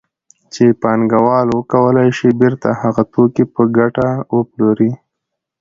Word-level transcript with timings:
چې 0.53 0.65
پانګوال 0.81 1.47
وکولای 1.57 2.09
شي 2.17 2.29
بېرته 2.41 2.69
هغه 2.81 3.03
توکي 3.13 3.43
په 3.53 3.61
ګټه 3.77 4.07
وپلوري 4.37 4.91